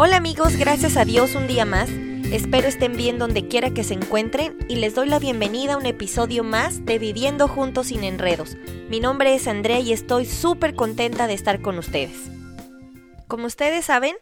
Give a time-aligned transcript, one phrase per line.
[0.00, 1.90] Hola amigos, gracias a Dios un día más.
[2.30, 5.86] Espero estén bien donde quiera que se encuentren y les doy la bienvenida a un
[5.86, 8.56] episodio más de Viviendo Juntos sin Enredos.
[8.88, 12.30] Mi nombre es Andrea y estoy súper contenta de estar con ustedes.
[13.26, 14.14] Como ustedes saben,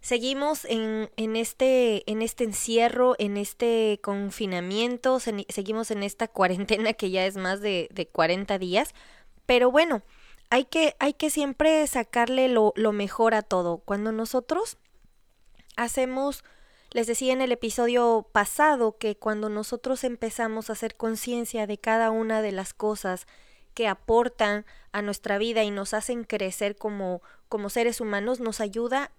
[0.00, 7.26] seguimos en, este, en este encierro, en este confinamiento, seguimos en esta cuarentena que ya
[7.26, 8.94] es más de, de 40 días,
[9.46, 10.04] pero bueno,
[10.48, 13.78] hay que, hay que siempre sacarle lo, lo mejor a todo.
[13.78, 14.78] Cuando nosotros
[15.76, 16.44] hacemos,
[16.90, 22.10] les decía en el episodio pasado que cuando nosotros empezamos a hacer conciencia de cada
[22.10, 23.26] una de las cosas
[23.74, 29.10] que aportan a nuestra vida y nos hacen crecer como, como seres humanos, nos ayuda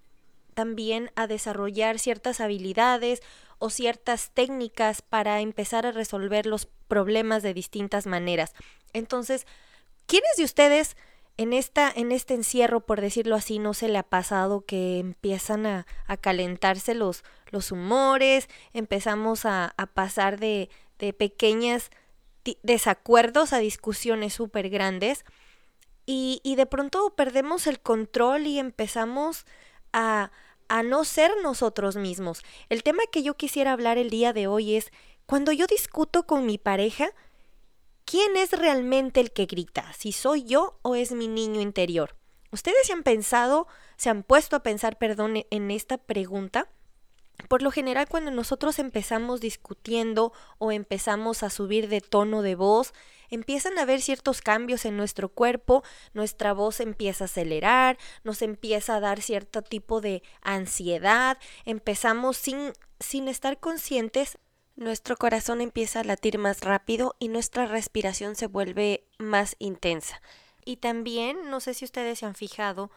[0.54, 3.22] también a desarrollar ciertas habilidades
[3.58, 8.52] o ciertas técnicas para empezar a resolver los problemas de distintas maneras.
[8.92, 9.46] Entonces,
[10.06, 10.96] ¿quiénes de ustedes
[11.36, 15.66] en, esta, en este encierro, por decirlo así, no se le ha pasado que empiezan
[15.66, 21.90] a, a calentarse los, los humores, empezamos a, a pasar de, de pequeñas
[22.62, 25.24] desacuerdos a discusiones súper grandes
[26.06, 29.46] y, y de pronto perdemos el control y empezamos
[29.92, 30.30] a,
[30.68, 32.42] a no ser nosotros mismos.
[32.68, 34.92] El tema que yo quisiera hablar el día de hoy es
[35.26, 37.10] cuando yo discuto con mi pareja,
[38.04, 39.92] ¿Quién es realmente el que grita?
[39.94, 42.16] ¿Si soy yo o es mi niño interior?
[42.52, 46.68] ¿Ustedes se han pensado, se han puesto a pensar, perdón, en esta pregunta?
[47.48, 52.92] Por lo general, cuando nosotros empezamos discutiendo o empezamos a subir de tono de voz,
[53.28, 58.96] empiezan a haber ciertos cambios en nuestro cuerpo, nuestra voz empieza a acelerar, nos empieza
[58.96, 64.38] a dar cierto tipo de ansiedad, empezamos sin, sin estar conscientes
[64.76, 70.20] nuestro corazón empieza a latir más rápido y nuestra respiración se vuelve más intensa.
[70.64, 72.90] Y también, no sé si ustedes se han fijado,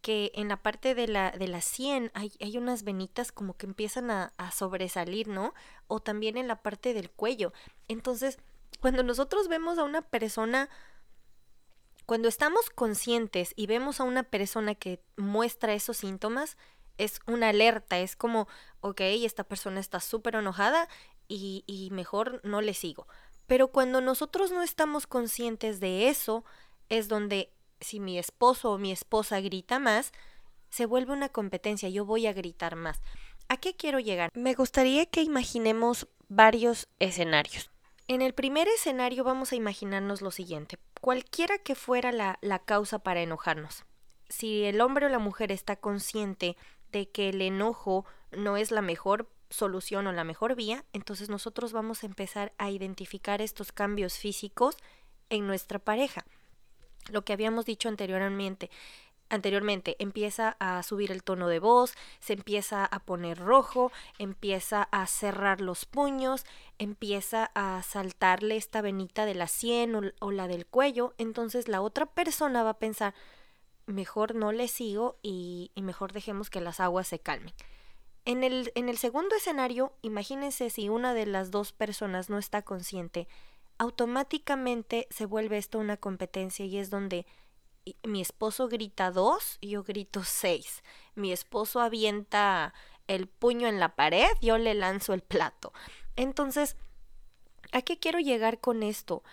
[0.00, 3.66] que en la parte de la, de la sien hay, hay unas venitas como que
[3.66, 5.52] empiezan a, a sobresalir, ¿no?
[5.88, 7.52] O también en la parte del cuello.
[7.86, 8.38] Entonces,
[8.80, 10.70] cuando nosotros vemos a una persona,
[12.06, 16.56] cuando estamos conscientes y vemos a una persona que muestra esos síntomas,
[17.00, 18.46] es una alerta, es como,
[18.80, 20.88] ok, esta persona está súper enojada
[21.30, 23.06] y, mejor no le sigo.
[23.46, 26.44] Pero cuando nosotros no estamos conscientes de eso,
[26.88, 30.12] es donde si mi esposo o mi esposa grita más,
[30.70, 33.00] se vuelve una competencia, yo voy a gritar más.
[33.48, 34.30] ¿A qué quiero llegar?
[34.34, 37.70] Me gustaría que imaginemos varios escenarios.
[38.06, 43.00] En el primer escenario vamos a imaginarnos lo siguiente, cualquiera que fuera la, la causa
[43.00, 43.84] para enojarnos.
[44.28, 46.56] Si el hombre o la mujer está consciente
[46.92, 51.72] de que el enojo no es la mejor solución o la mejor vía, entonces nosotros
[51.72, 54.76] vamos a empezar a identificar estos cambios físicos
[55.28, 56.24] en nuestra pareja.
[57.10, 58.70] Lo que habíamos dicho anteriormente,
[59.28, 65.06] anteriormente empieza a subir el tono de voz, se empieza a poner rojo, empieza a
[65.06, 66.44] cerrar los puños,
[66.78, 72.06] empieza a saltarle esta venita de la sien o, la del cuello, entonces la otra
[72.06, 73.14] persona va a pensar,
[73.86, 77.54] mejor no le sigo y mejor dejemos que las aguas se calmen.
[78.24, 82.62] En el, en el segundo escenario, imagínense si una de las dos personas no está
[82.62, 83.28] consciente,
[83.78, 87.26] automáticamente se vuelve esto una competencia y es donde
[88.02, 90.82] mi esposo grita dos y yo grito seis.
[91.14, 92.74] Mi esposo avienta
[93.06, 95.72] el puño en la pared, yo le lanzo el plato.
[96.16, 96.76] Entonces,
[97.72, 99.24] ¿a qué quiero llegar con esto?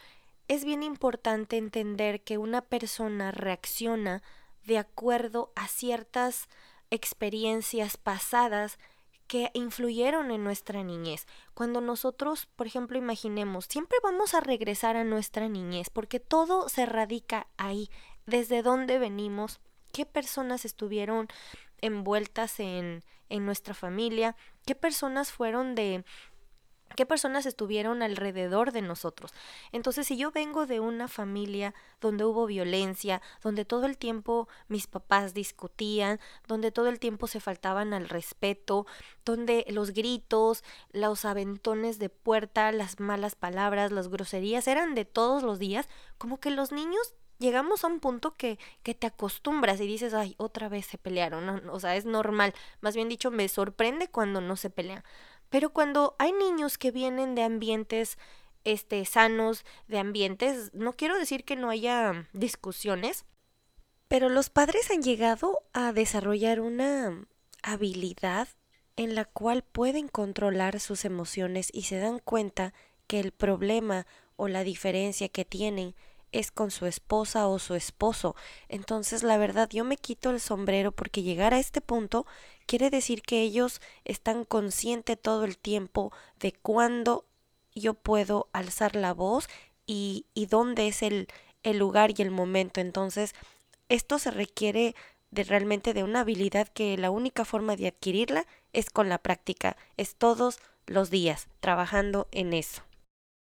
[0.47, 4.23] Es bien importante entender que una persona reacciona
[4.63, 6.47] de acuerdo a ciertas
[6.91, 8.77] experiencias pasadas
[9.27, 11.27] que influyeron en nuestra niñez.
[11.53, 16.85] Cuando nosotros, por ejemplo, imaginemos, siempre vamos a regresar a nuestra niñez, porque todo se
[16.85, 17.89] radica ahí,
[18.25, 19.59] desde dónde venimos,
[19.91, 21.27] qué personas estuvieron
[21.81, 26.03] envueltas en, en nuestra familia, qué personas fueron de
[26.95, 29.33] qué personas estuvieron alrededor de nosotros.
[29.71, 34.87] Entonces, si yo vengo de una familia donde hubo violencia, donde todo el tiempo mis
[34.87, 38.85] papás discutían, donde todo el tiempo se faltaban al respeto,
[39.25, 45.43] donde los gritos, los aventones de puerta, las malas palabras, las groserías eran de todos
[45.43, 45.87] los días,
[46.17, 50.35] como que los niños llegamos a un punto que, que te acostumbras y dices, ay,
[50.37, 52.53] otra vez se pelearon, o sea, es normal.
[52.81, 55.03] Más bien dicho, me sorprende cuando no se pelean.
[55.49, 58.17] Pero cuando hay niños que vienen de ambientes
[58.63, 63.25] este sanos, de ambientes, no quiero decir que no haya discusiones,
[64.07, 67.27] pero los padres han llegado a desarrollar una
[67.63, 68.49] habilidad
[68.95, 72.73] en la cual pueden controlar sus emociones y se dan cuenta
[73.05, 74.05] que el problema
[74.35, 75.95] o la diferencia que tienen
[76.31, 78.35] es con su esposa o su esposo.
[78.69, 82.25] Entonces, la verdad, yo me quito el sombrero porque llegar a este punto
[82.65, 87.25] quiere decir que ellos están conscientes todo el tiempo de cuándo
[87.73, 89.47] yo puedo alzar la voz
[89.85, 91.27] y, y dónde es el,
[91.63, 92.81] el lugar y el momento.
[92.81, 93.33] Entonces,
[93.89, 94.95] esto se requiere
[95.31, 99.77] de realmente de una habilidad que la única forma de adquirirla es con la práctica,
[99.97, 102.86] es todos los días trabajando en eso.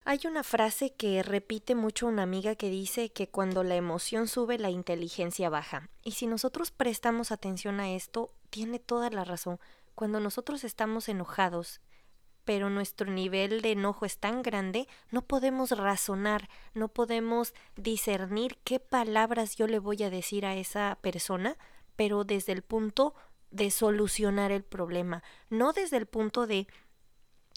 [0.04, 4.58] Hay una frase que repite mucho una amiga que dice que cuando la emoción sube
[4.58, 5.90] la inteligencia baja.
[6.02, 9.60] Y si nosotros prestamos atención a esto, tiene toda la razón.
[9.94, 11.82] Cuando nosotros estamos enojados,
[12.44, 18.80] pero nuestro nivel de enojo es tan grande, no podemos razonar, no podemos discernir qué
[18.80, 21.58] palabras yo le voy a decir a esa persona,
[21.96, 23.14] pero desde el punto
[23.50, 26.66] de solucionar el problema, no desde el punto de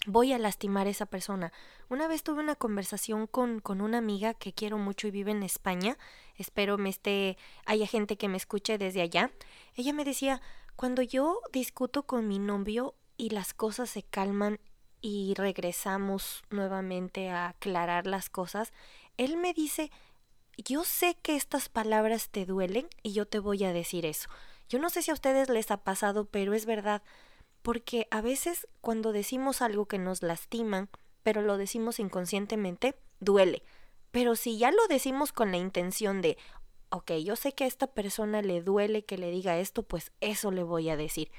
[0.06, 1.52] voy a lastimar a esa persona.
[1.88, 5.42] Una vez tuve una conversación con, con una amiga que quiero mucho y vive en
[5.42, 5.96] España.
[6.36, 7.36] Espero me esté,
[7.66, 9.30] haya gente que me escuche desde allá.
[9.74, 10.40] Ella me decía,
[10.76, 14.58] cuando yo discuto con mi novio y las cosas se calman
[15.00, 18.72] y regresamos nuevamente a aclarar las cosas,
[19.16, 19.90] él me dice,
[20.56, 24.28] yo sé que estas palabras te duelen y yo te voy a decir eso.
[24.68, 27.02] Yo no sé si a ustedes les ha pasado, pero es verdad
[27.64, 30.90] porque a veces cuando decimos algo que nos lastima,
[31.22, 33.62] pero lo decimos inconscientemente, duele.
[34.10, 36.36] Pero si ya lo decimos con la intención de,
[36.90, 40.50] ok, yo sé que a esta persona le duele que le diga esto, pues eso
[40.50, 41.32] le voy a decir.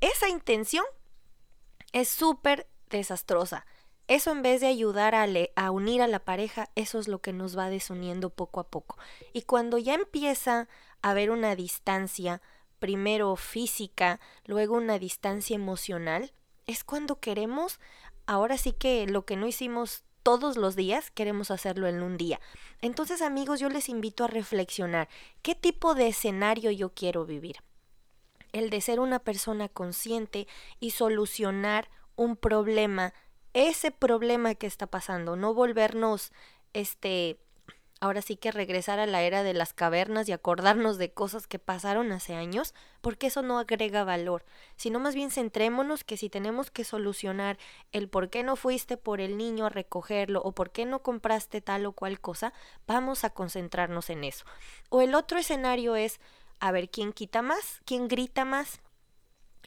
[0.00, 0.84] Esa intención
[1.92, 3.64] es súper desastrosa.
[4.08, 5.24] Eso en vez de ayudar a,
[5.54, 8.98] a, unir a la pareja, eso es lo que nos va desuniendo poco a poco.
[9.32, 10.66] Y cuando ya empieza
[11.00, 12.42] a haber una distancia,
[12.80, 16.32] primero física, luego una distancia emocional,
[16.66, 17.78] es cuando queremos,
[18.26, 22.40] ahora sí que lo que no hicimos todos los días, queremos hacerlo en un día.
[22.80, 25.08] Entonces amigos, yo les invito a reflexionar,
[25.42, 27.56] ¿qué tipo de escenario yo quiero vivir?
[28.52, 30.48] El de ser una persona consciente
[30.80, 33.14] y solucionar un problema,
[33.54, 36.32] ese problema que está pasando, no volvernos
[36.72, 37.38] este
[38.00, 41.58] ahora sí que regresar a la era de las cavernas y acordarnos de cosas que
[41.58, 44.44] pasaron hace años, porque eso no agrega valor,
[44.76, 47.58] sino más bien centrémonos que si tenemos que solucionar
[47.92, 51.60] el por qué no fuiste por el niño a recogerlo o por qué no compraste
[51.60, 52.54] tal o cual cosa,
[52.86, 54.46] vamos a concentrarnos en eso.
[54.88, 56.20] O el otro escenario es
[56.58, 58.80] a ver quién quita más, quién grita más,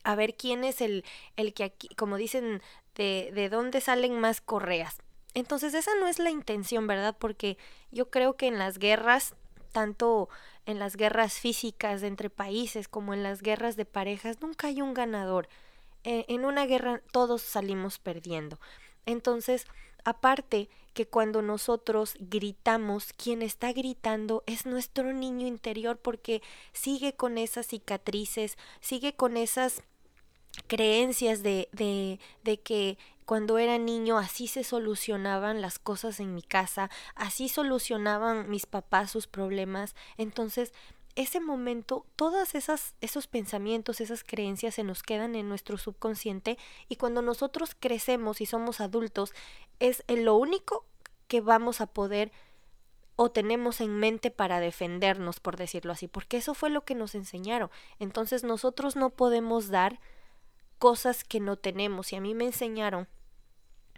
[0.03, 2.63] a ver quién es el, el que aquí, como dicen,
[2.95, 5.02] de, de dónde salen más correas.
[5.33, 7.15] Entonces esa no es la intención, ¿verdad?
[7.17, 7.57] Porque
[7.91, 9.35] yo creo que en las guerras,
[9.71, 10.29] tanto
[10.65, 14.93] en las guerras físicas entre países como en las guerras de parejas, nunca hay un
[14.93, 15.49] ganador.
[16.03, 18.59] Eh, en una guerra todos salimos perdiendo.
[19.05, 19.65] Entonces,
[20.03, 26.41] aparte que cuando nosotros gritamos, quien está gritando es nuestro niño interior porque
[26.71, 29.81] sigue con esas cicatrices, sigue con esas
[30.67, 36.41] creencias de, de, de que cuando era niño así se solucionaban las cosas en mi
[36.41, 39.95] casa, así solucionaban mis papás sus problemas.
[40.17, 40.73] Entonces,
[41.15, 42.05] ese momento,
[42.53, 46.57] esas esos pensamientos, esas creencias se nos quedan en nuestro subconsciente
[46.89, 49.33] y cuando nosotros crecemos y somos adultos
[49.79, 50.85] es lo único
[51.27, 52.31] que vamos a poder
[53.15, 57.13] o tenemos en mente para defendernos, por decirlo así, porque eso fue lo que nos
[57.13, 57.69] enseñaron.
[57.99, 59.99] Entonces nosotros no podemos dar
[60.83, 62.11] cosas que no tenemos.
[62.11, 63.07] Y a mí me enseñaron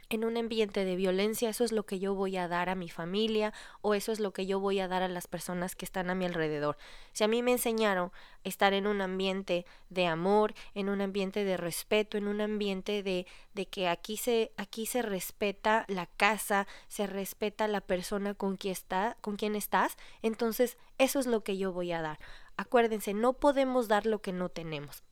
[0.10, 2.89] en un ambiente de violencia, eso es lo que yo voy a dar a mi
[2.89, 6.12] familia o eso es lo que yo voy a dar a las personas que están
[6.12, 6.77] a mi alrededor.
[7.12, 8.12] Si a mí me enseñaron
[8.44, 13.25] estar en un ambiente de amor, en un ambiente de respeto, en un ambiente de,
[13.56, 18.74] de que aquí se, aquí se respeta la casa, se respeta la persona con quien,
[18.74, 22.20] está, con quien estás, entonces eso es lo que yo voy a dar.
[22.58, 25.05] Acuérdense, no podemos dar lo que no tenemos.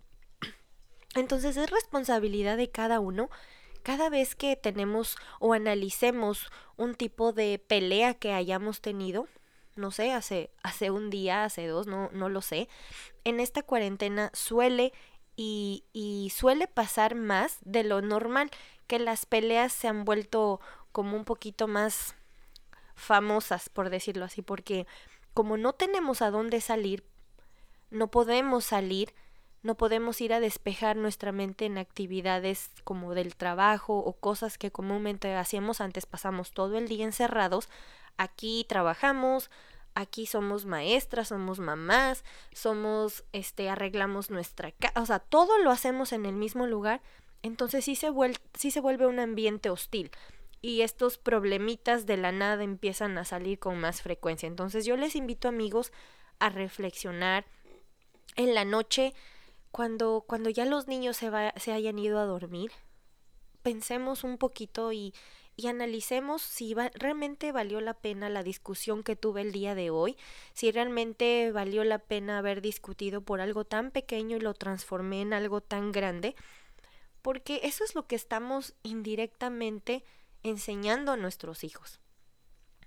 [1.16, 3.30] Entonces es responsabilidad de cada uno.
[3.84, 9.28] Cada vez que tenemos o analicemos un tipo de pelea que hayamos tenido,
[9.76, 12.70] no sé, hace, hace un día, hace dos, no, no lo sé,
[13.26, 14.94] en esta cuarentena suele
[15.36, 18.52] y, y suele pasar más de lo normal,
[18.88, 22.16] que las peleas se han vuelto como un poquito más
[22.96, 24.88] famosas, por decirlo así, porque
[25.34, 27.04] como no tenemos a dónde salir,
[27.90, 29.14] no podemos salir,
[29.64, 34.72] no podemos ir a despejar nuestra mente en actividades como del trabajo o cosas que
[34.72, 37.70] comúnmente hacíamos antes, pasamos todo el día encerrados.
[38.18, 39.50] Aquí trabajamos,
[39.96, 46.12] aquí somos maestras, somos mamás, somos, este, arreglamos nuestra casa, o sea, todo lo hacemos
[46.12, 47.02] en el mismo lugar,
[47.42, 50.12] entonces sí se, vuelve, sí se vuelve un ambiente hostil.
[50.66, 54.48] y estos problemitas de la nada empiezan a salir con más frecuencia.
[54.48, 55.92] Entonces yo les invito amigos
[56.40, 57.44] a reflexionar
[58.38, 59.14] en la noche
[59.74, 62.72] cuando, cuando ya los niños se, se hayan ido a dormir.
[63.64, 65.16] Pensemos un poquito y,
[65.56, 70.16] y analicemos si realmente valió la pena la discusión que tuve el día de hoy,
[70.54, 75.34] si realmente valió la pena haber discutido por algo tan pequeño y lo transformé en
[75.34, 76.36] algo tan grande,
[77.24, 80.04] porque eso es lo que estamos indirectamente
[80.44, 82.00] enseñando a nuestros hijos.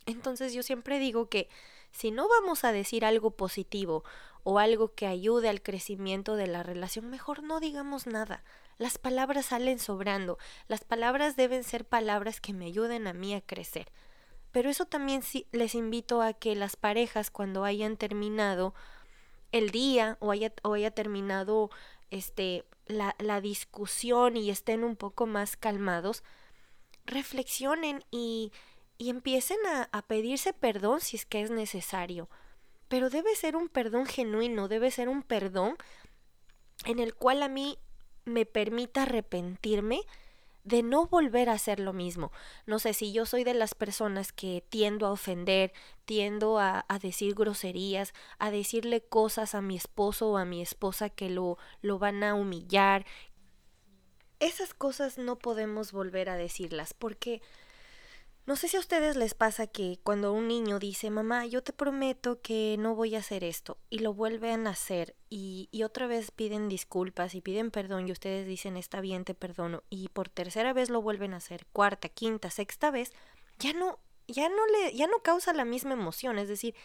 [0.06, 1.48] Entonces yo siempre digo que
[1.90, 4.04] si no vamos a decir algo positivo
[4.48, 8.44] o algo que ayude al crecimiento de la relación, mejor no digamos nada.
[8.78, 10.38] Las palabras salen sobrando.
[10.68, 13.90] Las palabras deben ser palabras que me ayuden a mí a crecer.
[14.52, 18.72] Pero eso también sí, les invito a que las parejas cuando hayan terminado
[19.50, 21.68] el día o haya, o haya terminado
[22.12, 26.22] este, la, la discusión y estén un poco más calmados,
[27.04, 28.52] reflexionen y,
[28.96, 32.28] y empiecen a, a pedirse perdón si es que es necesario.
[32.88, 35.76] Pero debe ser un perdón genuino, debe ser un perdón
[36.84, 37.78] en el cual a mí
[38.24, 40.02] me permita arrepentirme
[40.66, 42.32] de no volver a hacer lo mismo.
[42.66, 45.72] No sé si yo soy de las personas que tiendo a ofender,
[46.04, 51.08] tiendo a, a, decir groserías, a decirle cosas a mi esposo o a mi esposa
[51.08, 53.06] que lo, lo van a humillar.
[54.40, 57.42] Esas cosas no podemos volver a decirlas porque
[58.46, 61.72] no sé si a ustedes les pasa que cuando un niño dice, mamá, yo te
[61.72, 66.06] prometo que no voy a hacer esto, y lo vuelven a hacer, y, y, otra
[66.06, 70.28] vez piden disculpas y piden perdón, y ustedes dicen, está bien, te perdono, y por
[70.28, 73.12] tercera vez lo vuelven a hacer, cuarta, quinta, sexta vez,
[73.58, 73.98] ya no,
[74.28, 76.76] ya no le, ya no causa la misma emoción, es decir,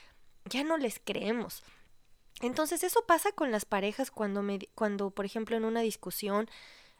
[0.45, 1.63] ya no les creemos.
[2.41, 6.49] Entonces eso pasa con las parejas cuando me, cuando, por ejemplo, en una discusión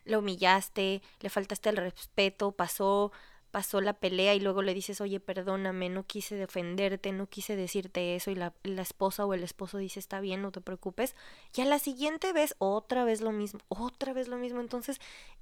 [0.05, 3.11] lo humillaste, le faltaste el respeto, pasó
[3.51, 8.15] pasó la pelea y luego le dices, oye, perdóname, no quise defenderte, no quise decirte
[8.15, 11.15] eso y la, la, esposa o el esposo dice, está bien, no te preocupes,
[11.55, 14.99] y a la siguiente vez otra vez lo mismo, otra vez lo mismo, entonces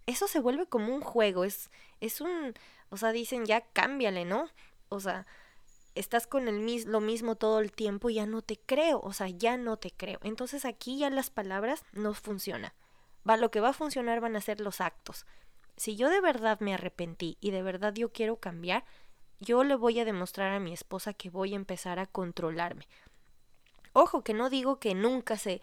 [0.08, 1.70] eso se vuelve como un juego, es,
[2.02, 2.54] es un,
[2.90, 4.50] o sea, dicen, ya cámbiale, ¿no?
[4.90, 5.28] O sea,
[5.94, 9.30] estás con el mis lo mismo todo el tiempo, ya no te creo, o sea,
[9.30, 10.20] ya no te creo.
[10.24, 12.72] Entonces aquí ya las palabras no funcionan.
[13.30, 15.26] Va, lo que va a funcionar van a ser los actos
[15.80, 18.84] si yo de verdad me arrepentí y de verdad yo quiero cambiar,
[19.40, 22.86] yo le voy a demostrar a mi esposa que voy a empezar a controlarme.
[23.94, 25.62] Ojo, que no digo que nunca se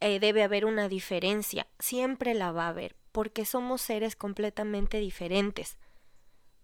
[0.00, 5.76] eh, debe haber una diferencia, siempre la va a haber, porque somos seres completamente diferentes.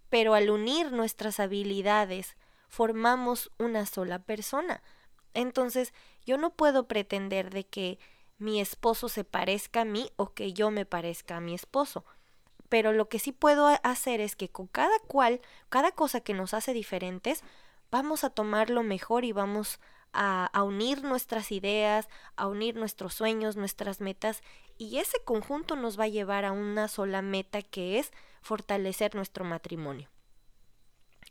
[0.09, 2.39] Pero al unir nuestras habilidades,
[2.71, 4.83] formamos una sola persona.
[5.35, 5.93] Entonces,
[6.25, 7.99] yo no puedo pretender de que
[8.39, 12.07] mi esposo se parezca a mí o que yo me parezca a mi esposo
[12.75, 16.55] pero lo que sí puedo hacer es que con cada cual, cada cosa que nos
[16.55, 17.45] hace diferentes,
[17.93, 19.79] vamos a tomar lo mejor y vamos
[20.13, 24.43] a, a, unir nuestras ideas, a unir nuestros sueños, nuestras metas,
[24.77, 28.11] y ese conjunto nos va a llevar a una sola meta que es
[28.43, 30.11] fortalecer nuestro matrimonio.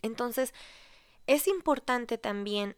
[0.01, 0.53] Entonces,
[1.27, 2.77] es importante también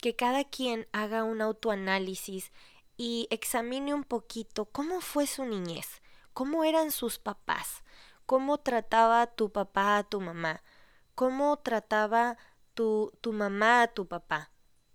[0.00, 2.50] que cada quien haga un autoanálisis
[2.96, 6.00] y examine un poquito cómo fue su niñez,
[6.32, 7.82] cómo eran sus papás,
[8.26, 10.62] cómo trataba tu papá a tu mamá,
[11.14, 12.36] cómo trataba
[12.74, 14.50] tu, tu mamá a tu papá.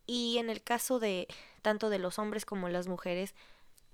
[0.06, 1.27] Y en el caso de
[1.62, 3.34] tanto de los hombres como las mujeres,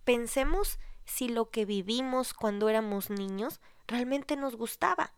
[0.04, 5.14] pensemos si lo que vivimos cuando éramos niños realmente nos gustaba.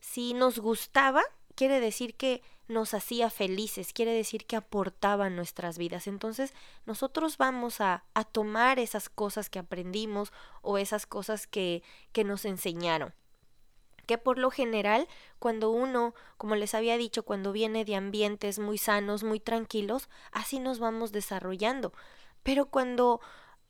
[0.00, 1.22] Si nos gustaba,
[1.54, 6.06] quiere decir que nos hacía felices, quiere decir que aportaba nuestras vidas.
[6.06, 6.54] Entonces
[6.86, 10.32] nosotros vamos a, a tomar esas cosas que aprendimos
[10.62, 11.82] o esas cosas que,
[12.12, 13.14] que nos enseñaron
[14.06, 15.06] que por lo general
[15.38, 20.60] cuando uno, como les había dicho, cuando viene de ambientes muy sanos, muy tranquilos, así
[20.60, 21.92] nos vamos desarrollando.
[22.42, 23.20] Pero cuando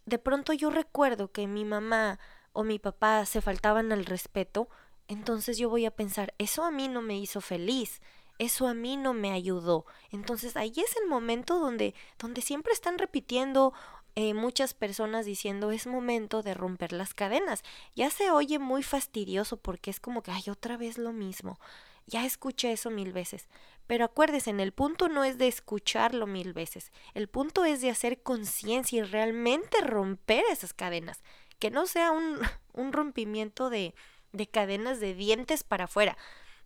[0.07, 2.21] de pronto yo recuerdo que mi mamá
[2.53, 4.69] o mi papá se faltaban al respeto,
[5.09, 8.01] entonces yo voy a pensar, eso a mí no me hizo feliz,
[8.39, 9.85] eso a mí no me ayudó.
[10.11, 13.73] Entonces ahí es el momento donde, donde siempre están repitiendo
[14.15, 17.63] eh, muchas personas diciendo es momento de romper las cadenas.
[17.95, 21.61] Ya se oye muy fastidioso porque es como que hay otra vez lo mismo.
[22.07, 23.49] Ya escuché eso mil veces.
[23.87, 26.91] Pero acuérdense, el punto no es de escucharlo mil veces.
[27.15, 31.23] El punto es de hacer conciencia y realmente romper esas cadenas.
[31.59, 32.39] Que no sea un,
[32.73, 33.95] un rompimiento de,
[34.33, 36.17] de cadenas de dientes para afuera.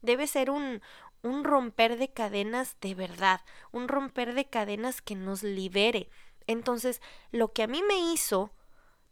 [0.01, 0.81] Debe ser un,
[1.23, 6.11] un romper de cadenas de verdad, un romper de cadenas que nos libere.
[6.47, 7.01] Entonces,
[7.31, 8.51] lo que a mí me hizo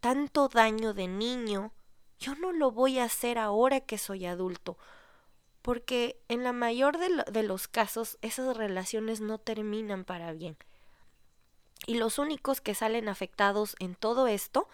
[0.00, 1.72] tanto daño de niño,
[2.18, 4.76] yo no lo voy a hacer ahora que soy adulto.
[5.62, 10.56] porque en la mayor de, de los casos esas relaciones no terminan para bien.
[11.86, 14.68] Y los únicos que salen afectados en todo esto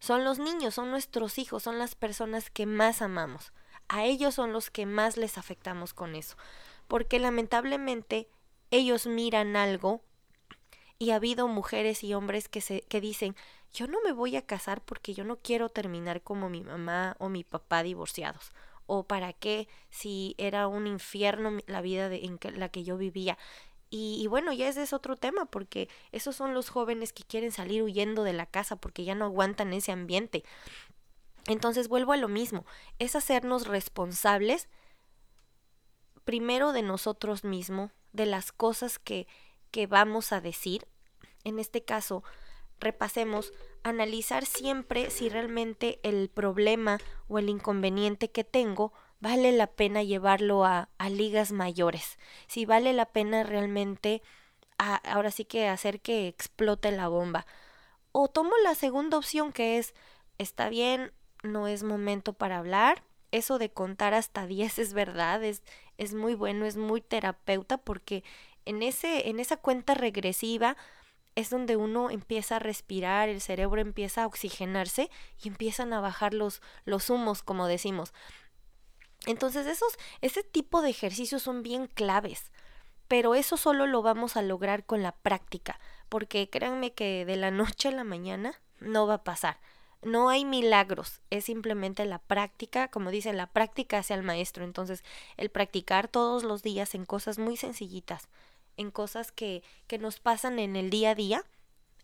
[0.00, 3.52] son los niños, son nuestros hijos, son las personas que más amamos.
[3.88, 6.36] A ellos son los que más les afectamos con eso.
[6.88, 8.28] Porque lamentablemente
[8.70, 10.02] ellos miran algo
[10.98, 13.36] y ha habido mujeres y hombres que, se, que dicen,
[13.72, 17.28] yo no me voy a casar porque yo no quiero terminar como mi mamá o
[17.28, 18.52] mi papá divorciados.
[18.86, 23.38] O para qué si era un infierno la vida de, en la que yo vivía.
[23.90, 27.82] Y, bueno, ya ese es otro tema, porque esos son los jóvenes que quieren salir
[27.82, 30.44] huyendo de la casa porque ya no aguantan ese ambiente.
[31.46, 32.66] Entonces vuelvo a lo mismo,
[32.98, 34.68] es hacernos responsables
[36.28, 39.26] primero de nosotros mismos, de las cosas que,
[39.70, 40.86] que vamos a decir.
[41.42, 42.22] En este caso,
[42.78, 50.02] repasemos, analizar siempre si realmente el problema o el inconveniente que tengo vale la pena
[50.02, 54.20] llevarlo a, a ligas mayores, si vale la pena realmente
[54.76, 57.46] ahora sí que hacer que explote la bomba.
[58.12, 59.94] O tomo la segunda opción que es,
[60.36, 61.10] está bien,
[61.42, 65.62] no es momento para hablar, eso de contar hasta 10 es verdad, es,
[65.98, 68.24] es muy bueno, es muy terapeuta porque
[68.64, 70.76] en, ese, en esa cuenta regresiva
[71.34, 75.10] es donde uno empieza a respirar, el cerebro empieza a oxigenarse
[75.42, 78.12] y empiezan a bajar los, los humos, como decimos.
[79.26, 82.50] Entonces esos, ese tipo de ejercicios son bien claves,
[83.08, 85.78] pero eso solo lo vamos a lograr con la práctica,
[86.08, 89.60] porque créanme que de la noche a la mañana no va a pasar.
[90.02, 94.64] No hay milagros, es simplemente la práctica, como dice, la práctica hacia el maestro.
[94.64, 95.02] Entonces,
[95.36, 98.28] el practicar todos los días en cosas muy sencillitas,
[98.76, 101.44] en cosas que, que nos pasan en el día a día,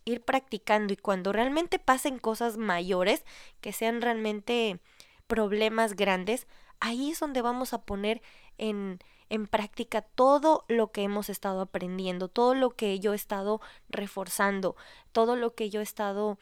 [0.04, 3.24] ir practicando y cuando realmente pasen cosas mayores,
[3.60, 4.80] que sean realmente
[5.26, 6.46] problemas grandes,
[6.80, 8.20] ahí es donde vamos a poner
[8.58, 8.98] en,
[9.30, 14.76] en práctica todo lo que hemos estado aprendiendo, todo lo que yo he estado reforzando,
[15.12, 16.38] todo lo que yo he estado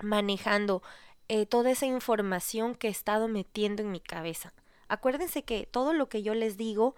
[0.00, 0.82] manejando,
[1.28, 4.52] eh, toda esa información que he estado metiendo en mi cabeza.
[4.88, 6.96] Acuérdense que todo lo que yo les digo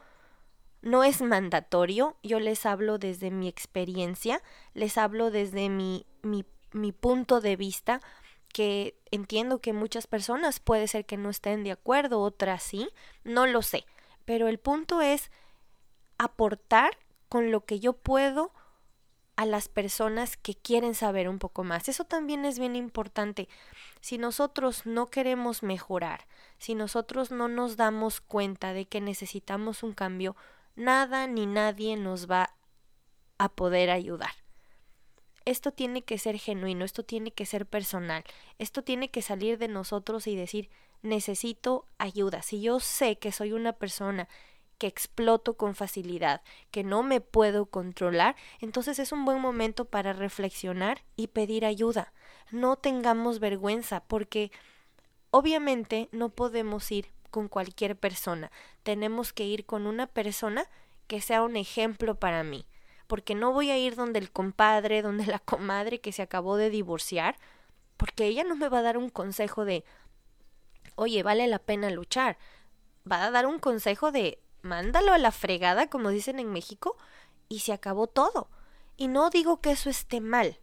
[0.80, 4.42] no es mandatorio, yo les hablo desde mi experiencia,
[4.74, 8.00] les hablo desde mi, mi, mi punto de vista,
[8.52, 12.88] que entiendo que muchas personas puede ser que no estén de acuerdo, otras sí,
[13.24, 13.84] no lo sé,
[14.24, 15.30] pero el punto es
[16.18, 18.52] aportar con lo que yo puedo
[19.42, 21.88] a las personas que quieren saber un poco más.
[21.88, 23.48] Eso también es bien importante.
[24.00, 26.26] Si nosotros no queremos mejorar,
[26.58, 30.36] si nosotros no nos damos cuenta de que necesitamos un cambio,
[30.76, 32.54] nada ni nadie nos va
[33.38, 34.30] a poder ayudar
[35.44, 38.24] esto tiene que ser genuino, esto tiene que ser personal,
[38.58, 40.70] esto tiene que salir de nosotros y decir,
[41.02, 42.42] necesito ayuda.
[42.42, 44.28] Si yo sé que soy una persona
[44.82, 46.42] que exploto con facilidad,
[46.72, 52.12] que no me puedo controlar, entonces es un buen momento para reflexionar y pedir ayuda.
[52.50, 54.50] No tengamos vergüenza porque
[55.30, 58.50] obviamente no podemos ir con cualquier persona,
[58.82, 60.68] tenemos que ir con una persona
[61.06, 62.66] que sea un ejemplo para mí
[63.06, 66.70] porque no voy a ir donde el compadre, donde la comadre que se acabó de
[66.70, 67.36] divorciar,
[67.96, 69.84] porque ella no me va a dar un consejo de,
[70.96, 72.36] oye, vale la pena luchar.
[73.08, 76.96] Va a dar un consejo de, mándalo a la fregada, como dicen en México,
[77.48, 78.48] y se acabó todo.
[78.96, 80.58] Y no digo que eso esté mal,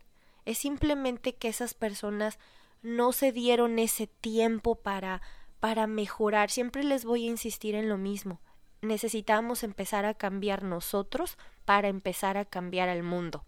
[0.46, 2.40] es simplemente que esas personas
[2.82, 5.22] no se dieron ese tiempo para
[5.60, 6.50] para mejorar.
[6.50, 8.40] Siempre les voy a insistir en lo mismo
[8.82, 13.46] necesitamos empezar a cambiar nosotros para empezar a cambiar al mundo.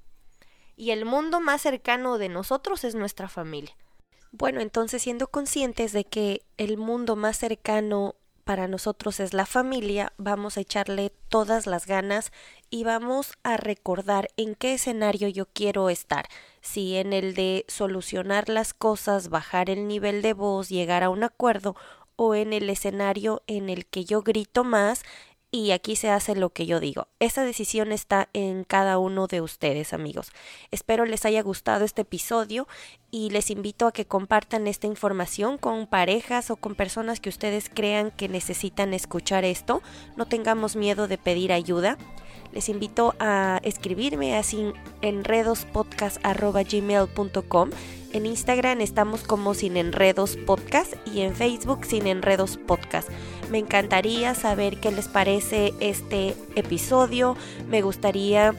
[0.76, 3.76] Y el mundo más cercano de nosotros es nuestra familia.
[4.32, 8.16] Bueno, entonces siendo conscientes de que el mundo más cercano
[8.52, 12.34] para nosotros es la familia, vamos a echarle todas las ganas
[12.70, 16.26] y vamos a recordar en qué escenario yo quiero estar.
[16.60, 21.24] Si en el de solucionar las cosas, bajar el nivel de voz, llegar a un
[21.24, 21.78] acuerdo
[22.18, 25.04] o en el escenario en el que yo grito más
[25.52, 27.10] y aquí se hace lo que yo digo.
[27.20, 30.32] Esa decisión está en cada uno de ustedes, amigos.
[30.72, 32.70] Espero les haya gustado este episodio
[33.12, 37.70] y les invito a que compartan esta información con parejas o con personas que ustedes
[37.70, 39.82] crean que necesitan escuchar esto.
[40.16, 41.98] No tengamos miedo de pedir ayuda.
[42.54, 44.44] Les invito a escribirme a
[45.02, 47.70] enredospodcast.gmail.com
[48.14, 53.10] en Instagram estamos como Sin Enredos Podcast y en Facebook Sin Enredos Podcast.
[53.50, 57.36] Me encantaría saber qué les parece este episodio.
[57.70, 58.54] Me gustaría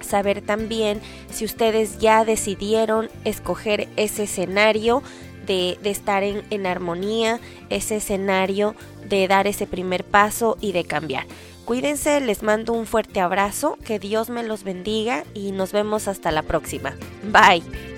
[0.00, 5.02] saber también si ustedes ya decidieron escoger ese escenario
[5.46, 8.74] de, estar en, en armonía, ese escenario
[9.08, 11.26] de dar ese primer paso y de cambiar.
[11.64, 16.30] Cuídense, les mando un fuerte abrazo, que Dios me los bendiga y nos vemos hasta
[16.30, 16.94] la próxima.
[17.22, 17.93] Bye.